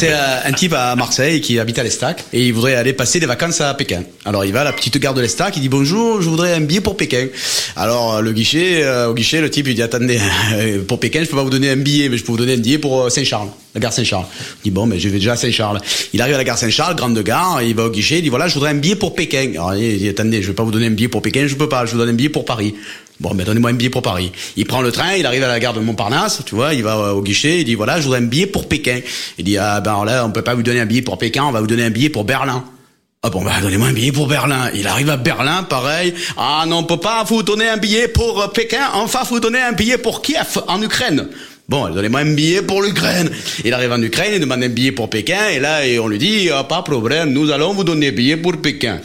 [0.00, 3.20] C'est euh, un type à Marseille qui habite à l'Estac et il voudrait aller passer
[3.20, 4.02] des vacances à Pékin.
[4.24, 6.62] Alors il va à la petite gare de l'Estac, il dit bonjour, je voudrais un
[6.62, 7.26] billet pour Pékin.
[7.76, 10.18] Alors euh, le guichet, euh, au guichet, le type il dit attendez,
[10.88, 12.60] pour Pékin je peux pas vous donner un billet, mais je peux vous donner un
[12.60, 14.24] billet pour Saint-Charles, la gare Saint-Charles.
[14.64, 15.82] Il dit bon, mais je vais déjà Saint-Charles.
[16.14, 18.48] Il arrive à la gare Saint-Charles, grande gare, il va au guichet, il dit voilà,
[18.48, 19.50] je voudrais un billet pour Pékin.
[19.52, 21.68] Alors il dit attendez, je vais pas vous donner un billet pour Pékin, je peux
[21.68, 22.74] pas, je vous donne un billet pour Paris.
[23.20, 24.32] Bon, ben donnez-moi un billet pour Paris.
[24.56, 26.96] Il prend le train, il arrive à la gare de Montparnasse, tu vois, il va
[26.96, 29.00] euh, au guichet, il dit voilà, je voudrais un billet pour Pékin.
[29.36, 31.52] Il dit ah ben là, on peut pas vous donner un billet pour Pékin, on
[31.52, 32.64] va vous donner un billet pour Berlin.
[33.22, 34.70] Ah bon, ben donnez-moi un billet pour Berlin.
[34.74, 36.14] Il arrive à Berlin, pareil.
[36.38, 39.60] Ah non, on peut pas vous donner un billet pour euh, Pékin, enfin vous donner
[39.60, 41.28] un billet pour Kiev, en Ukraine.
[41.68, 43.30] Bon, donnez-moi un billet pour l'Ukraine.
[43.66, 46.48] Il arrive en Ukraine, il demande un billet pour Pékin, et là, on lui dit,
[46.50, 48.98] ah, pas de problème, nous allons vous donner un billet pour Pékin.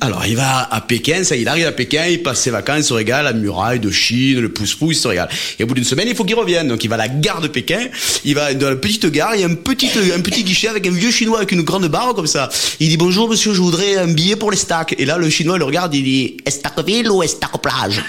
[0.00, 2.84] Alors, il va à Pékin, ça, il arrive à Pékin, il passe ses vacances, il
[2.84, 5.28] se régale, la muraille de Chine, le pouce-pouce, il se régale.
[5.58, 6.68] Et au bout d'une semaine, il faut qu'il revienne.
[6.68, 7.86] Donc, il va à la gare de Pékin,
[8.24, 11.10] il va dans la petite gare, il y a un petit, guichet avec un vieux
[11.10, 12.48] chinois avec une grande barre comme ça.
[12.80, 14.94] Il dit, bonjour monsieur, je voudrais un billet pour les stacks.
[14.98, 18.02] Et là, le chinois le regarde, il dit, Estacville ou Estac-Plage?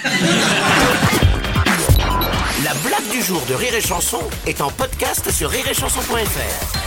[2.64, 6.85] La blague du jour de Rire et Chanson est en podcast sur rireetchanson.fr.